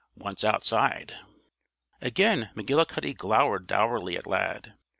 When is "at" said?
4.17-4.25